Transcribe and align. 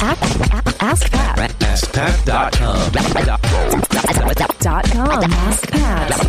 Ask 0.00 1.10
Pat. 1.10 1.50
AskPat.com. 1.58 2.92
Dot 4.60 4.84
com. 4.92 5.22
AskPat. 5.22 6.28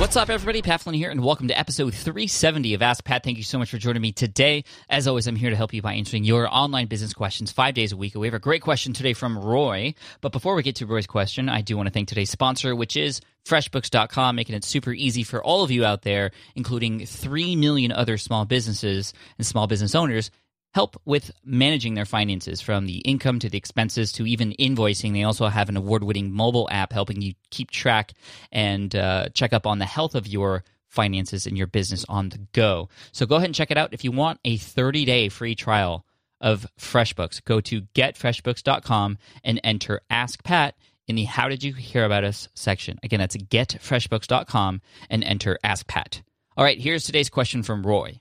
What's 0.00 0.16
up, 0.16 0.30
everybody? 0.30 0.62
Pat 0.62 0.80
Flynn 0.80 0.94
here, 0.94 1.10
and 1.10 1.22
welcome 1.22 1.48
to 1.48 1.58
episode 1.58 1.92
370 1.92 2.72
of 2.72 2.80
Ask 2.80 3.04
Pat. 3.04 3.22
Thank 3.22 3.36
you 3.36 3.42
so 3.42 3.58
much 3.58 3.70
for 3.70 3.76
joining 3.76 4.00
me 4.00 4.12
today. 4.12 4.64
As 4.88 5.06
always, 5.06 5.26
I'm 5.26 5.36
here 5.36 5.50
to 5.50 5.56
help 5.56 5.74
you 5.74 5.82
by 5.82 5.92
answering 5.92 6.24
your 6.24 6.48
online 6.48 6.86
business 6.86 7.12
questions 7.12 7.52
five 7.52 7.74
days 7.74 7.92
a 7.92 7.98
week. 7.98 8.14
We 8.14 8.26
have 8.26 8.34
a 8.34 8.38
great 8.38 8.62
question 8.62 8.94
today 8.94 9.12
from 9.12 9.36
Roy. 9.38 9.92
But 10.22 10.32
before 10.32 10.54
we 10.54 10.62
get 10.62 10.76
to 10.76 10.86
Roy's 10.86 11.06
question, 11.06 11.50
I 11.50 11.60
do 11.60 11.76
want 11.76 11.88
to 11.88 11.92
thank 11.92 12.08
today's 12.08 12.30
sponsor, 12.30 12.74
which 12.74 12.96
is 12.96 13.20
FreshBooks.com, 13.44 14.36
making 14.36 14.54
it 14.54 14.64
super 14.64 14.94
easy 14.94 15.22
for 15.22 15.44
all 15.44 15.64
of 15.64 15.70
you 15.70 15.84
out 15.84 16.00
there, 16.00 16.30
including 16.54 17.04
3 17.04 17.56
million 17.56 17.92
other 17.92 18.16
small 18.16 18.46
businesses 18.46 19.12
and 19.36 19.46
small 19.46 19.66
business 19.66 19.94
owners 19.94 20.30
help 20.74 21.00
with 21.04 21.30
managing 21.44 21.94
their 21.94 22.04
finances 22.04 22.60
from 22.60 22.86
the 22.86 22.98
income 22.98 23.38
to 23.38 23.48
the 23.48 23.56
expenses 23.56 24.10
to 24.12 24.26
even 24.26 24.52
invoicing. 24.58 25.12
They 25.12 25.22
also 25.22 25.46
have 25.46 25.68
an 25.68 25.76
award 25.76 26.02
winning 26.02 26.32
mobile 26.32 26.68
app 26.70 26.92
helping 26.92 27.22
you 27.22 27.34
keep 27.50 27.70
track 27.70 28.12
and 28.50 28.94
uh, 28.94 29.28
check 29.34 29.52
up 29.52 29.66
on 29.66 29.78
the 29.78 29.86
health 29.86 30.16
of 30.16 30.26
your 30.26 30.64
finances 30.88 31.46
and 31.46 31.56
your 31.56 31.68
business 31.68 32.04
on 32.08 32.28
the 32.28 32.38
go. 32.52 32.88
So 33.12 33.24
go 33.24 33.36
ahead 33.36 33.46
and 33.46 33.54
check 33.54 33.70
it 33.70 33.78
out. 33.78 33.94
If 33.94 34.04
you 34.04 34.10
want 34.10 34.40
a 34.44 34.56
30 34.56 35.04
day 35.04 35.28
free 35.28 35.54
trial 35.54 36.04
of 36.40 36.66
FreshBooks, 36.78 37.44
go 37.44 37.60
to 37.60 37.82
getfreshbooks.com 37.94 39.18
and 39.44 39.60
enter 39.62 40.00
Ask 40.10 40.42
Pat 40.42 40.74
in 41.06 41.14
the 41.14 41.24
How 41.24 41.48
Did 41.48 41.62
You 41.62 41.72
Hear 41.72 42.04
About 42.04 42.24
Us 42.24 42.48
section. 42.54 42.98
Again, 43.02 43.20
that's 43.20 43.36
getfreshbooks.com 43.36 44.80
and 45.08 45.22
enter 45.22 45.58
Ask 45.62 45.86
Pat. 45.86 46.22
All 46.56 46.64
right, 46.64 46.78
here's 46.78 47.04
today's 47.04 47.30
question 47.30 47.62
from 47.62 47.86
Roy. 47.86 48.20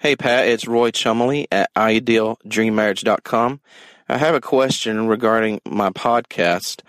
Hey 0.00 0.16
Pat, 0.16 0.48
it's 0.48 0.66
Roy 0.66 0.90
Chumley 0.92 1.46
at 1.52 1.68
idealdreammarriage.com. 1.74 3.60
I 4.08 4.16
have 4.16 4.34
a 4.34 4.40
question 4.40 5.08
regarding 5.08 5.60
my 5.66 5.90
podcast. 5.90 6.80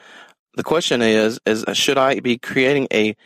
The 0.55 0.63
question 0.63 1.01
is 1.01 1.37
is 1.45 1.65
uh, 1.65 1.73
should 1.73 1.97
I 1.97 2.21
be 2.21 2.37
creating 2.37 2.87
a 2.89 3.17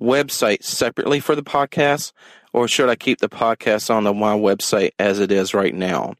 website 0.00 0.64
separately 0.64 1.20
for 1.20 1.34
the 1.34 1.42
podcast 1.42 2.12
or 2.54 2.66
should 2.66 2.88
I 2.88 2.94
keep 2.94 3.18
the 3.18 3.28
podcast 3.28 3.94
on 3.94 4.04
the 4.04 4.14
my 4.14 4.34
website 4.34 4.92
as 4.98 5.20
it 5.20 5.30
is 5.30 5.52
right 5.52 5.74
now? 5.74 6.14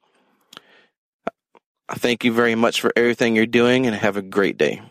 I 1.88 1.94
thank 1.94 2.24
you 2.24 2.32
very 2.34 2.56
much 2.56 2.82
for 2.82 2.92
everything 2.94 3.34
you're 3.34 3.46
doing 3.46 3.86
and 3.86 3.96
have 3.96 4.18
a 4.18 4.22
great 4.22 4.58
day. 4.58 4.82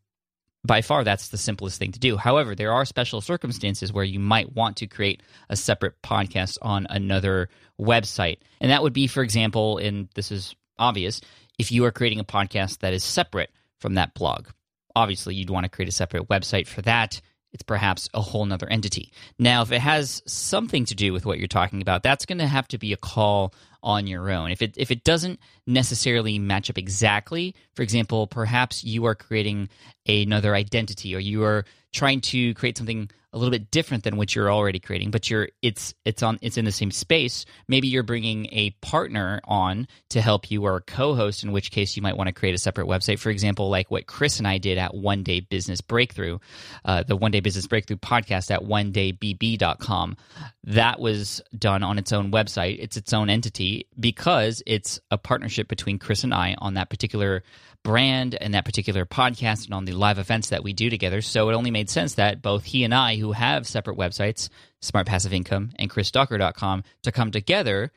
by 0.66 0.82
far 0.82 1.04
that's 1.04 1.30
the 1.30 1.38
simplest 1.38 1.80
thing 1.80 1.92
to 1.92 2.00
do. 2.00 2.18
However, 2.18 2.56
there 2.56 2.74
are 2.74 2.86
special 2.86 3.22
circumstances 3.22 3.94
where 3.94 4.04
you 4.04 4.20
might 4.20 4.54
want 4.54 4.78
to 4.78 4.88
create 4.88 5.22
a 5.50 5.56
separate 5.56 6.02
podcast 6.02 6.58
on 6.62 6.88
another 6.90 7.50
website. 7.80 8.38
And 8.60 8.72
that 8.72 8.84
would 8.84 8.94
be, 8.94 9.08
for 9.08 9.24
example, 9.24 9.78
and 9.78 10.10
this 10.16 10.32
is 10.32 10.56
obvious, 10.78 11.22
if 11.58 11.72
you 11.72 11.86
are 11.86 11.92
creating 11.92 12.20
a 12.20 12.26
podcast 12.26 12.80
that 12.80 12.94
is 12.94 13.04
separate 13.04 13.52
from 13.80 13.96
that 13.96 14.14
blog. 14.14 14.48
Obviously, 14.96 15.36
you'd 15.36 15.50
want 15.50 15.66
to 15.66 15.70
create 15.70 15.90
a 15.90 15.94
separate 15.94 16.28
website 16.30 16.68
for 16.68 16.82
that. 16.84 17.22
It's 17.52 17.64
perhaps 17.64 18.10
a 18.14 18.22
whole 18.22 18.46
nother 18.46 18.68
entity. 18.68 19.12
Now, 19.40 19.62
if 19.62 19.72
it 19.72 19.80
has 19.80 20.22
something 20.26 20.86
to 20.86 20.96
do 20.96 21.14
with 21.14 21.26
what 21.26 21.38
you're 21.38 21.48
talking 21.48 21.82
about, 21.82 22.04
that's 22.04 22.26
going 22.26 22.40
to 22.40 22.48
have 22.48 22.68
to 22.70 22.78
be 22.78 22.92
a 22.92 22.98
call 22.98 23.54
on 23.86 24.08
your 24.08 24.30
own. 24.30 24.52
If 24.52 24.62
it 24.62 24.74
if 24.78 24.92
it 24.92 25.06
doesn't 25.06 25.40
necessarily 25.66 26.40
match 26.40 26.70
up 26.70 26.78
exactly, 26.78 27.56
for 27.74 27.84
example, 27.84 28.28
perhaps 28.28 28.84
you 28.84 29.06
are 29.06 29.16
creating 29.16 29.70
another 30.08 30.54
identity 30.54 31.16
or 31.16 31.20
you 31.20 31.44
are 31.46 31.64
trying 31.94 32.20
to 32.20 32.54
create 32.56 32.78
something 32.78 33.10
a 33.32 33.38
little 33.38 33.52
bit 33.52 33.70
different 33.70 34.06
than 34.06 34.16
what 34.16 34.34
you're 34.34 34.52
already 34.52 34.80
creating, 34.80 35.12
but 35.12 35.30
you're 35.30 35.50
it's 35.62 35.94
it's 36.06 36.24
on 36.24 36.40
it's 36.42 36.58
in 36.58 36.64
the 36.64 36.72
same 36.72 36.90
space. 36.90 37.46
Maybe 37.68 37.90
you're 37.90 38.02
bringing 38.02 38.46
a 38.54 38.70
partner 38.82 39.42
on 39.44 39.88
to 40.12 40.22
help 40.22 40.50
you 40.50 40.64
or 40.64 40.78
a 40.78 40.82
co-host, 40.82 41.44
in 41.44 41.52
which 41.52 41.70
case 41.70 41.98
you 41.98 42.02
might 42.02 42.16
want 42.16 42.30
to 42.30 42.34
create 42.34 42.56
a 42.56 42.58
separate 42.58 42.88
website. 42.88 43.20
For 43.20 43.30
example, 43.30 43.70
like 43.70 43.92
what 43.92 44.08
Chris 44.08 44.38
and 44.40 44.48
I 44.48 44.58
did 44.58 44.78
at 44.78 44.96
One 44.96 45.22
Day 45.24 45.42
Business 45.42 45.82
Breakthrough, 45.82 46.40
uh, 46.86 47.04
the 47.04 47.18
One 47.18 47.32
Day 47.32 47.42
Business 47.42 47.68
Breakthrough 47.68 47.98
podcast 47.98 48.52
at 48.52 48.64
one 48.64 48.94
onedaybb.com. 48.94 50.16
That 50.64 51.00
was 51.00 51.42
done 51.58 51.84
on 51.84 51.98
its 51.98 52.14
own 52.14 52.32
website. 52.32 52.78
It's 52.80 52.96
its 52.96 53.14
own 53.14 53.30
entity 53.30 53.75
because 54.00 54.62
it's 54.66 55.00
a 55.12 55.18
partnership 55.18 55.68
between 55.68 56.00
Chris 56.00 56.24
and 56.24 56.34
I 56.34 56.56
on 56.58 56.76
that 56.76 56.90
particular 56.90 57.44
brand 57.84 58.36
and 58.40 58.54
that 58.54 58.66
particular 58.66 59.06
podcast 59.06 59.66
and 59.66 59.74
on 59.74 59.86
the 59.86 59.92
live 59.92 60.18
events 60.18 60.50
that 60.50 60.64
we 60.64 60.74
do 60.74 60.90
together. 60.90 61.22
So 61.22 61.50
it 61.50 61.54
only 61.54 61.72
made 61.72 61.90
sense 61.90 62.16
that 62.16 62.42
both 62.42 62.64
he 62.64 62.84
and 62.84 62.94
I, 62.94 63.16
who 63.16 63.32
have 63.32 63.68
separate 63.68 63.98
websites, 63.98 64.50
Smart 64.82 65.06
Passive 65.06 65.34
Income 65.34 65.72
and 65.78 65.90
ChrisDucker.com, 65.90 66.84
to 67.04 67.12
come 67.12 67.32
together 67.32 67.92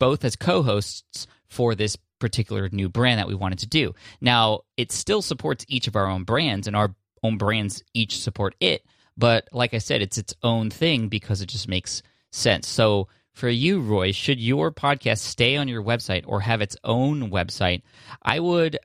both 0.00 0.24
as 0.24 0.36
co 0.36 0.62
hosts 0.62 1.26
for 1.46 1.74
this 1.74 1.96
particular 2.18 2.68
new 2.72 2.88
brand 2.88 3.18
that 3.18 3.28
we 3.28 3.34
wanted 3.34 3.60
to 3.60 3.66
do. 3.66 3.94
Now, 4.20 4.60
it 4.76 4.92
still 4.92 5.22
supports 5.22 5.64
each 5.68 5.86
of 5.86 5.96
our 5.96 6.08
own 6.08 6.24
brands, 6.24 6.66
and 6.66 6.76
our 6.76 6.94
own 7.22 7.38
brands 7.38 7.82
each 7.94 8.20
support 8.20 8.54
it. 8.60 8.84
But 9.16 9.48
like 9.52 9.74
I 9.74 9.78
said, 9.78 10.02
it's 10.02 10.18
its 10.18 10.34
own 10.42 10.70
thing 10.70 11.08
because 11.08 11.42
it 11.42 11.48
just 11.48 11.68
makes 11.68 12.02
sense. 12.30 12.68
So 12.68 13.08
for 13.38 13.48
you, 13.48 13.80
Roy, 13.80 14.10
should 14.10 14.40
your 14.40 14.72
podcast 14.72 15.18
stay 15.18 15.56
on 15.56 15.68
your 15.68 15.82
website 15.82 16.24
or 16.26 16.40
have 16.40 16.60
its 16.60 16.76
own 16.82 17.30
website? 17.30 17.82
I 18.20 18.40
would 18.40 18.78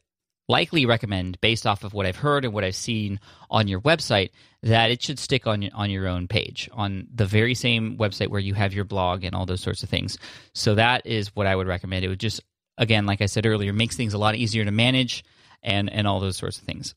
likely 0.48 0.86
recommend, 0.86 1.42
based 1.42 1.66
off 1.66 1.84
of 1.84 1.94
what 1.94 2.06
I've 2.06 2.18
heard 2.18 2.46
and 2.46 2.54
what 2.54 2.64
I've 2.64 2.76
seen 2.76 3.20
on 3.50 3.68
your 3.68 3.82
website, 3.82 4.30
that 4.62 4.92
it 4.92 5.02
should 5.02 5.18
stick 5.18 5.48
on 5.48 5.68
on 5.74 5.90
your 5.90 6.08
own 6.08 6.28
page, 6.28 6.70
on 6.72 7.08
the 7.14 7.26
very 7.26 7.56
same 7.56 7.98
website 7.98 8.28
where 8.28 8.40
you 8.40 8.54
have 8.54 8.74
your 8.74 8.86
blog 8.86 9.24
and 9.24 9.34
all 9.34 9.48
those 9.48 9.62
sorts 9.62 9.82
of 9.82 9.90
things. 9.90 10.20
So 10.54 10.76
that 10.76 11.08
is 11.08 11.36
what 11.36 11.48
I 11.48 11.56
would 11.56 11.68
recommend. 11.68 12.06
It 12.06 12.10
would 12.10 12.20
just, 12.20 12.42
again, 12.78 13.08
like 13.08 13.22
I 13.22 13.26
said 13.26 13.48
earlier, 13.48 13.74
makes 13.74 13.96
things 13.96 14.14
a 14.14 14.20
lot 14.20 14.36
easier 14.36 14.66
to 14.66 14.72
manage 14.72 15.24
and 15.64 15.90
and 15.90 16.08
all 16.08 16.20
those 16.20 16.38
sorts 16.38 16.60
of 16.60 16.66
things. 16.66 16.94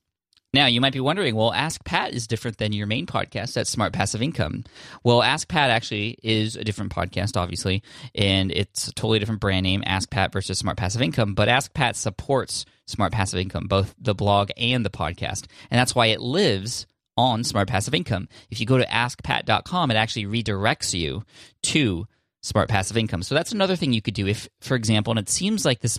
Now, 0.57 0.65
you 0.65 0.81
might 0.81 0.95
be 0.95 1.01
wondering, 1.01 1.35
well, 1.35 1.53
Ask 1.53 1.85
Pat 1.85 2.15
is 2.15 2.27
different 2.27 2.57
than 2.57 2.73
your 2.73 2.87
main 2.87 3.05
podcast, 3.05 3.53
that's 3.53 3.69
Smart 3.69 3.93
Passive 3.93 4.23
Income. 4.23 4.65
Well, 5.05 5.23
Ask 5.23 5.49
Pat 5.49 5.69
actually 5.69 6.17
is 6.23 6.57
a 6.57 6.65
different 6.65 6.93
podcast, 6.93 7.37
obviously, 7.37 7.83
and 8.15 8.51
it's 8.51 8.89
a 8.89 8.95
totally 8.95 9.19
different 9.19 9.43
brand 9.43 9.65
name, 9.65 9.83
Ask 9.85 10.09
Pat 10.09 10.33
versus 10.33 10.59
Smart 10.59 10.79
Passive 10.79 11.03
Income. 11.03 11.35
But 11.35 11.51
Ask 11.51 11.75
Pat 11.75 11.95
supports 11.95 12.65
Smart 12.87 13.13
Passive 13.13 13.39
Income, 13.39 13.67
both 13.67 13.95
the 14.01 14.15
blog 14.15 14.51
and 14.57 14.83
the 14.83 14.89
podcast. 14.89 15.45
And 15.71 15.79
that's 15.79 15.95
why 15.95 16.07
it 16.07 16.23
lives 16.23 16.87
on 17.19 17.45
Smart 17.45 17.69
Passive 17.69 17.95
Income. 17.95 18.27
If 18.49 18.59
you 18.59 18.65
go 18.65 18.79
to 18.79 18.87
askpat.com, 18.87 19.91
it 19.91 19.97
actually 19.97 20.25
redirects 20.25 20.99
you 20.99 21.23
to 21.65 22.07
Smart 22.41 22.71
Passive 22.71 22.97
Income. 22.97 23.25
So 23.25 23.35
that's 23.35 23.53
another 23.53 23.77
thing 23.77 23.93
you 23.93 24.01
could 24.01 24.15
do 24.15 24.27
if, 24.27 24.49
for 24.63 24.75
example, 24.75 25.11
and 25.11 25.21
it 25.21 25.29
seems 25.29 25.67
like 25.67 25.81
this, 25.81 25.99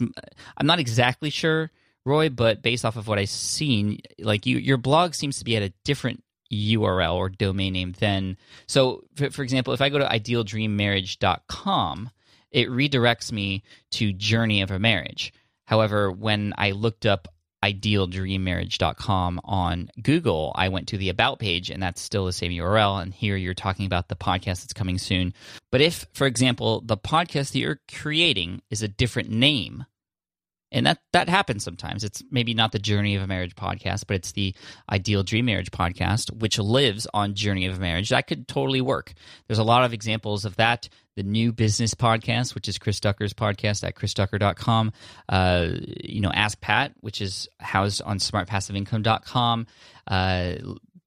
I'm 0.58 0.66
not 0.66 0.80
exactly 0.80 1.30
sure 1.30 1.70
Roy, 2.08 2.30
but 2.30 2.62
based 2.62 2.86
off 2.86 2.96
of 2.96 3.08
what 3.08 3.20
I've 3.20 3.30
seen, 3.30 4.00
like 4.20 4.46
you, 4.46 4.58
your 4.58 4.78
blog 4.78 5.14
seems 5.14 5.40
to 5.40 5.46
be 5.46 5.56
at 5.56 5.64
a 5.64 5.74
different 5.84 6.24
URL 6.52 7.16
or 7.16 7.30
domain 7.30 7.74
name 7.74 7.94
than. 8.00 8.38
So, 8.68 9.04
for, 9.16 9.30
for 9.30 9.44
example, 9.44 9.74
if 9.74 9.82
I 9.82 9.90
go 9.90 10.00
to 10.00 10.06
idealdreammarriage.com, 10.06 12.10
it 12.52 12.70
redirects 12.70 13.32
me 13.32 13.64
to 13.92 14.14
Journey 14.14 14.62
of 14.62 14.72
a 14.72 14.80
Marriage. 14.80 15.34
However, 15.66 16.12
when 16.12 16.54
I 16.58 16.72
looked 16.72 17.06
up 17.06 17.28
idealdreammarriage.com 17.64 19.42
on 19.44 19.90
Google, 20.02 20.54
I 20.56 20.70
went 20.70 20.88
to 20.90 20.98
the 20.98 21.10
About 21.10 21.40
page, 21.40 21.70
and 21.70 21.84
that's 21.84 22.02
still 22.02 22.26
the 22.26 22.34
same 22.34 22.52
URL. 22.52 23.02
And 23.02 23.14
here 23.14 23.36
you're 23.36 23.54
talking 23.54 23.86
about 23.86 24.08
the 24.08 24.16
podcast 24.16 24.62
that's 24.62 24.74
coming 24.74 24.98
soon. 24.98 25.34
But 25.72 25.82
if, 25.82 26.08
for 26.14 26.28
example, 26.28 26.82
the 26.86 26.98
podcast 26.98 27.52
that 27.52 27.60
you're 27.60 27.82
creating 27.94 28.62
is 28.70 28.82
a 28.82 28.88
different 28.88 29.30
name, 29.30 29.86
and 30.72 30.86
that 30.86 31.00
that 31.14 31.30
happens 31.30 31.64
sometimes. 31.64 32.04
It's 32.04 32.24
maybe 32.32 32.54
not 32.54 32.72
the 32.72 32.80
journey 32.80 33.16
of 33.16 33.24
a 33.24 33.28
marriage 33.28 33.56
podcast 33.56 34.06
but 34.08 34.16
it's 34.18 34.32
the 34.34 34.56
ideal 34.90 35.24
dream 35.24 35.46
marriage 35.46 35.72
podcast 35.72 36.32
which 36.32 36.60
lives 36.60 37.08
on 37.14 37.34
journey 37.36 37.66
of 37.66 37.78
a 37.78 37.80
marriage. 37.80 38.10
That 38.10 38.28
could 38.28 38.48
totally 38.48 38.82
work. 38.82 39.14
There's 39.48 39.60
a 39.60 39.64
lot 39.64 39.84
of 39.84 39.94
examples 39.94 40.46
of 40.46 40.56
that. 40.58 40.90
The 41.16 41.24
new 41.24 41.52
business 41.52 41.96
podcast 41.96 42.54
which 42.54 42.68
is 42.68 42.78
chris 42.78 43.00
ducker's 43.00 43.34
podcast 43.34 43.84
at 43.84 43.96
chrisducker.com 43.96 44.92
uh, 45.28 45.70
you 46.04 46.22
know 46.22 46.32
ask 46.32 46.62
pat 46.62 46.94
which 47.00 47.22
is 47.22 47.50
housed 47.60 48.04
on 48.04 48.20
smartpassiveincome.com 48.20 49.66
uh, 50.06 50.54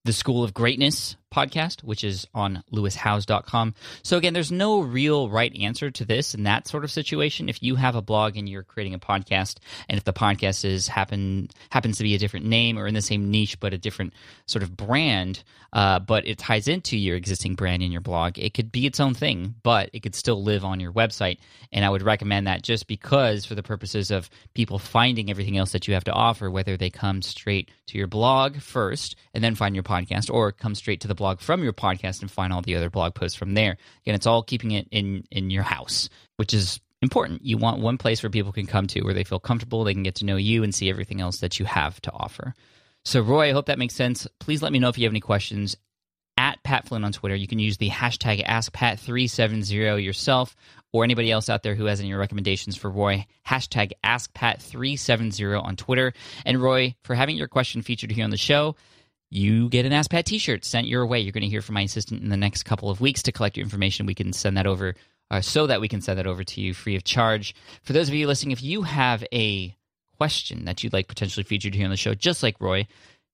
the 0.04 0.12
School 0.12 0.42
of 0.42 0.52
Greatness 0.54 1.16
podcast, 1.34 1.82
which 1.84 2.04
is 2.04 2.26
on 2.34 2.62
lewishowes.com. 2.72 3.74
So 4.02 4.16
again, 4.16 4.34
there's 4.34 4.50
no 4.52 4.80
real 4.80 5.28
right 5.30 5.54
answer 5.56 5.90
to 5.90 6.04
this 6.04 6.34
in 6.34 6.42
that 6.44 6.66
sort 6.66 6.84
of 6.84 6.90
situation. 6.90 7.48
If 7.48 7.62
you 7.62 7.76
have 7.76 7.94
a 7.94 8.02
blog 8.02 8.36
and 8.36 8.48
you're 8.48 8.62
creating 8.62 8.94
a 8.94 8.98
podcast, 8.98 9.58
and 9.88 9.96
if 9.96 10.04
the 10.04 10.12
podcast 10.12 10.64
is 10.64 10.88
happen 10.88 11.48
happens 11.70 11.98
to 11.98 12.02
be 12.02 12.14
a 12.14 12.18
different 12.18 12.46
name 12.46 12.78
or 12.78 12.86
in 12.86 12.94
the 12.94 13.02
same 13.02 13.30
niche 13.30 13.60
but 13.60 13.72
a 13.72 13.78
different 13.78 14.12
sort 14.46 14.62
of 14.62 14.76
brand, 14.76 15.42
uh, 15.72 16.00
but 16.00 16.26
it 16.26 16.38
ties 16.38 16.66
into 16.66 16.96
your 16.96 17.16
existing 17.16 17.54
brand 17.54 17.82
in 17.82 17.92
your 17.92 18.00
blog, 18.00 18.38
it 18.38 18.54
could 18.54 18.72
be 18.72 18.86
its 18.86 18.98
own 18.98 19.14
thing, 19.14 19.54
but 19.62 19.90
it 19.92 20.00
could 20.00 20.14
still 20.14 20.42
live 20.42 20.64
on 20.64 20.80
your 20.80 20.92
website. 20.92 21.38
And 21.72 21.84
I 21.84 21.90
would 21.90 22.02
recommend 22.02 22.46
that 22.46 22.62
just 22.62 22.88
because 22.88 23.44
for 23.44 23.54
the 23.54 23.62
purposes 23.62 24.10
of 24.10 24.28
people 24.54 24.78
finding 24.78 25.30
everything 25.30 25.56
else 25.56 25.72
that 25.72 25.86
you 25.86 25.94
have 25.94 26.04
to 26.04 26.12
offer, 26.12 26.50
whether 26.50 26.76
they 26.76 26.90
come 26.90 27.22
straight 27.22 27.70
to 27.86 27.98
your 27.98 28.06
blog 28.08 28.60
first 28.60 29.16
and 29.34 29.44
then 29.44 29.54
find 29.54 29.74
your 29.74 29.84
podcast, 29.84 30.32
or 30.32 30.50
come 30.52 30.74
straight 30.74 31.00
to 31.00 31.08
the 31.08 31.14
blog 31.20 31.38
from 31.40 31.62
your 31.62 31.72
podcast 31.72 32.22
and 32.22 32.30
find 32.30 32.52
all 32.52 32.62
the 32.62 32.74
other 32.74 32.90
blog 32.90 33.14
posts 33.14 33.36
from 33.36 33.54
there. 33.54 33.76
Again, 34.02 34.14
it's 34.14 34.26
all 34.26 34.42
keeping 34.42 34.72
it 34.72 34.88
in 34.90 35.24
in 35.30 35.50
your 35.50 35.62
house, 35.62 36.08
which 36.36 36.54
is 36.54 36.80
important. 37.02 37.44
You 37.44 37.58
want 37.58 37.80
one 37.80 37.98
place 37.98 38.22
where 38.22 38.30
people 38.30 38.52
can 38.52 38.66
come 38.66 38.86
to 38.88 39.02
where 39.02 39.14
they 39.14 39.24
feel 39.24 39.38
comfortable, 39.38 39.84
they 39.84 39.94
can 39.94 40.02
get 40.02 40.16
to 40.16 40.24
know 40.24 40.36
you 40.36 40.64
and 40.64 40.74
see 40.74 40.90
everything 40.90 41.20
else 41.20 41.38
that 41.38 41.58
you 41.58 41.66
have 41.66 42.00
to 42.02 42.12
offer. 42.12 42.54
So, 43.04 43.20
Roy, 43.20 43.50
I 43.50 43.52
hope 43.52 43.66
that 43.66 43.78
makes 43.78 43.94
sense. 43.94 44.26
Please 44.40 44.62
let 44.62 44.72
me 44.72 44.78
know 44.78 44.88
if 44.88 44.98
you 44.98 45.04
have 45.04 45.12
any 45.12 45.20
questions 45.20 45.76
at 46.36 46.62
Pat 46.62 46.86
Flynn 46.86 47.04
on 47.04 47.12
Twitter. 47.12 47.34
You 47.34 47.46
can 47.46 47.58
use 47.58 47.76
the 47.76 47.90
hashtag 47.90 48.44
AskPat370 48.44 50.02
yourself 50.02 50.56
or 50.92 51.04
anybody 51.04 51.30
else 51.30 51.48
out 51.48 51.62
there 51.62 51.74
who 51.74 51.84
has 51.84 52.00
any 52.00 52.12
recommendations 52.14 52.76
for 52.76 52.90
Roy. 52.90 53.26
Hashtag 53.46 53.92
AskPat370 54.04 55.62
on 55.62 55.76
Twitter. 55.76 56.12
And 56.44 56.62
Roy, 56.62 56.94
for 57.04 57.14
having 57.14 57.36
your 57.36 57.48
question 57.48 57.82
featured 57.82 58.10
here 58.10 58.24
on 58.24 58.30
the 58.30 58.36
show, 58.36 58.76
you 59.30 59.68
get 59.68 59.86
an 59.86 59.92
Ask 59.92 60.10
Pat 60.10 60.26
t-shirt 60.26 60.64
sent 60.64 60.88
your 60.88 61.06
way. 61.06 61.20
You're 61.20 61.32
going 61.32 61.42
to 61.42 61.48
hear 61.48 61.62
from 61.62 61.74
my 61.74 61.82
assistant 61.82 62.22
in 62.22 62.28
the 62.28 62.36
next 62.36 62.64
couple 62.64 62.90
of 62.90 63.00
weeks 63.00 63.22
to 63.22 63.32
collect 63.32 63.56
your 63.56 63.64
information. 63.64 64.06
We 64.06 64.14
can 64.14 64.32
send 64.32 64.56
that 64.56 64.66
over 64.66 64.94
uh, 65.30 65.40
so 65.40 65.66
that 65.68 65.80
we 65.80 65.88
can 65.88 66.00
send 66.00 66.18
that 66.18 66.26
over 66.26 66.42
to 66.42 66.60
you 66.60 66.74
free 66.74 66.96
of 66.96 67.04
charge. 67.04 67.54
For 67.82 67.92
those 67.92 68.08
of 68.08 68.14
you 68.14 68.26
listening, 68.26 68.52
if 68.52 68.62
you 68.62 68.82
have 68.82 69.24
a 69.32 69.76
question 70.16 70.64
that 70.64 70.82
you'd 70.82 70.92
like 70.92 71.08
potentially 71.08 71.44
featured 71.44 71.74
here 71.74 71.84
on 71.84 71.90
the 71.90 71.96
show, 71.96 72.14
just 72.14 72.42
like 72.42 72.60
Roy, 72.60 72.86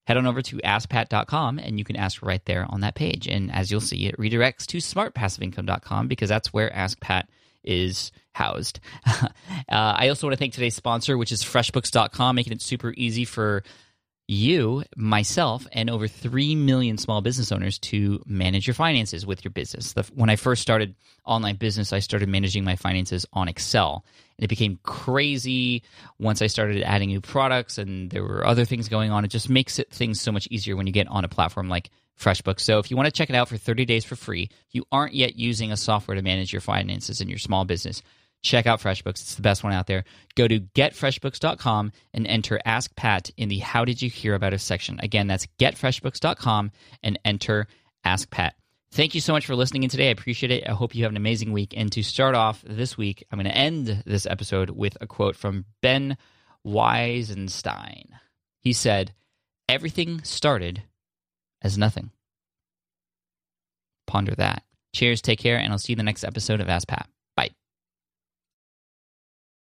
head 0.06 0.16
on 0.16 0.26
over 0.26 0.42
to 0.42 0.56
askpat.com 0.58 1.58
and 1.58 1.78
you 1.78 1.84
can 1.84 1.96
ask 1.96 2.22
right 2.22 2.44
there 2.44 2.66
on 2.68 2.82
that 2.82 2.94
page. 2.94 3.26
And 3.26 3.50
as 3.50 3.70
you'll 3.70 3.80
see, 3.80 4.06
it 4.06 4.18
redirects 4.18 4.66
to 4.66 4.78
smartpassiveincome.com 4.78 6.08
because 6.08 6.28
that's 6.28 6.52
where 6.52 6.72
Ask 6.72 7.00
Pat 7.00 7.28
is 7.64 8.12
housed. 8.32 8.80
uh, 9.06 9.28
I 9.68 10.08
also 10.08 10.26
want 10.26 10.34
to 10.34 10.38
thank 10.38 10.52
today's 10.52 10.76
sponsor, 10.76 11.18
which 11.18 11.32
is 11.32 11.42
freshbooks.com, 11.42 12.36
making 12.36 12.52
it 12.52 12.62
super 12.62 12.94
easy 12.96 13.24
for 13.24 13.64
you, 14.28 14.82
myself, 14.96 15.66
and 15.72 15.88
over 15.88 16.08
3 16.08 16.54
million 16.56 16.98
small 16.98 17.20
business 17.20 17.52
owners 17.52 17.78
to 17.78 18.22
manage 18.26 18.66
your 18.66 18.74
finances 18.74 19.24
with 19.24 19.44
your 19.44 19.52
business. 19.52 19.92
The, 19.92 20.02
when 20.14 20.30
I 20.30 20.36
first 20.36 20.62
started 20.62 20.94
online 21.24 21.56
business, 21.56 21.92
I 21.92 22.00
started 22.00 22.28
managing 22.28 22.64
my 22.64 22.76
finances 22.76 23.24
on 23.32 23.48
Excel. 23.48 24.04
And 24.36 24.44
it 24.44 24.48
became 24.48 24.78
crazy 24.82 25.82
once 26.18 26.42
I 26.42 26.48
started 26.48 26.82
adding 26.82 27.08
new 27.08 27.20
products 27.20 27.78
and 27.78 28.10
there 28.10 28.22
were 28.22 28.46
other 28.46 28.64
things 28.64 28.88
going 28.88 29.10
on. 29.10 29.24
It 29.24 29.28
just 29.28 29.48
makes 29.48 29.78
it 29.78 29.90
things 29.90 30.20
so 30.20 30.32
much 30.32 30.48
easier 30.50 30.76
when 30.76 30.86
you 30.86 30.92
get 30.92 31.08
on 31.08 31.24
a 31.24 31.28
platform 31.28 31.68
like 31.68 31.90
FreshBooks. 32.18 32.60
So 32.60 32.78
if 32.78 32.90
you 32.90 32.96
want 32.96 33.06
to 33.06 33.12
check 33.12 33.30
it 33.30 33.36
out 33.36 33.48
for 33.48 33.56
30 33.56 33.84
days 33.84 34.04
for 34.04 34.16
free, 34.16 34.50
you 34.70 34.84
aren't 34.90 35.14
yet 35.14 35.36
using 35.36 35.70
a 35.70 35.76
software 35.76 36.16
to 36.16 36.22
manage 36.22 36.52
your 36.52 36.60
finances 36.60 37.20
in 37.20 37.28
your 37.28 37.38
small 37.38 37.64
business 37.64 38.02
check 38.42 38.66
out 38.66 38.80
FreshBooks. 38.80 39.20
It's 39.20 39.34
the 39.34 39.42
best 39.42 39.64
one 39.64 39.72
out 39.72 39.86
there. 39.86 40.04
Go 40.34 40.46
to 40.46 40.60
getfreshbooks.com 40.60 41.92
and 42.14 42.26
enter 42.26 42.60
Ask 42.64 42.94
Pat 42.96 43.30
in 43.36 43.48
the 43.48 43.58
How 43.58 43.84
Did 43.84 44.02
You 44.02 44.10
Hear 44.10 44.34
About 44.34 44.54
Us 44.54 44.62
section. 44.62 45.00
Again, 45.00 45.26
that's 45.26 45.46
getfreshbooks.com 45.58 46.70
and 47.02 47.18
enter 47.24 47.66
Ask 48.04 48.30
Pat. 48.30 48.54
Thank 48.92 49.14
you 49.14 49.20
so 49.20 49.32
much 49.32 49.46
for 49.46 49.56
listening 49.56 49.82
in 49.82 49.90
today. 49.90 50.08
I 50.08 50.12
appreciate 50.12 50.52
it. 50.52 50.68
I 50.68 50.72
hope 50.72 50.94
you 50.94 51.02
have 51.02 51.12
an 51.12 51.16
amazing 51.16 51.52
week. 51.52 51.74
And 51.76 51.90
to 51.92 52.02
start 52.02 52.34
off 52.34 52.62
this 52.66 52.96
week, 52.96 53.26
I'm 53.30 53.38
going 53.38 53.50
to 53.50 53.56
end 53.56 54.04
this 54.06 54.26
episode 54.26 54.70
with 54.70 54.96
a 55.00 55.06
quote 55.06 55.36
from 55.36 55.64
Ben 55.82 56.16
Weissenstein. 56.66 58.06
He 58.60 58.72
said, 58.72 59.12
Everything 59.68 60.22
started 60.22 60.82
as 61.62 61.76
nothing. 61.76 62.10
Ponder 64.06 64.34
that. 64.36 64.62
Cheers, 64.94 65.20
take 65.20 65.40
care, 65.40 65.58
and 65.58 65.72
I'll 65.72 65.78
see 65.78 65.92
you 65.92 65.94
in 65.94 65.98
the 65.98 66.04
next 66.04 66.24
episode 66.24 66.60
of 66.60 66.68
Ask 66.68 66.86
Pat. 66.88 67.08